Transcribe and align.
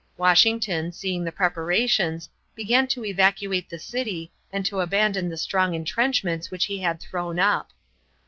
Washington, 0.17 0.91
seeing 0.91 1.23
the 1.23 1.31
preparations, 1.31 2.27
began 2.55 2.87
to 2.87 3.05
evacuate 3.05 3.69
the 3.69 3.77
city 3.77 4.31
and 4.51 4.65
to 4.65 4.79
abandon 4.79 5.29
the 5.29 5.37
strong 5.37 5.75
intrenchments 5.75 6.49
which 6.49 6.65
he 6.65 6.79
had 6.79 6.99
thrown 6.99 7.37
up. 7.37 7.69